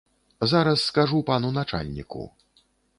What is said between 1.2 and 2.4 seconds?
пану начальніку.